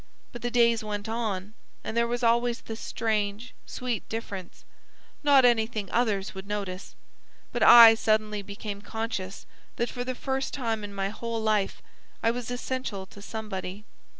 But 0.31 0.41
the 0.41 0.49
days 0.49 0.83
went 0.83 1.07
on, 1.07 1.53
and 1.83 1.95
there 1.95 2.07
was 2.07 2.23
always 2.23 2.61
this 2.61 2.79
strange 2.79 3.53
sweet 3.67 4.09
difference; 4.09 4.65
not 5.23 5.45
anything 5.45 5.91
others 5.91 6.33
would 6.33 6.47
notice; 6.47 6.95
but 7.51 7.61
I 7.61 7.93
suddenly 7.93 8.41
became 8.41 8.81
conscious 8.81 9.45
that, 9.75 9.91
for 9.91 10.03
the 10.03 10.15
first 10.15 10.55
time 10.55 10.83
in 10.83 10.91
my 10.91 11.09
whole 11.09 11.39
life, 11.39 11.83
I 12.23 12.31
was 12.31 12.49
essential 12.49 13.05
to 13.05 13.21
somebody. 13.21 13.85